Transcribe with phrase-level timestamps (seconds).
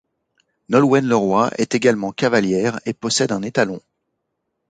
[0.69, 3.79] Nolwenn Leroy est également cavalière et possède un étalon.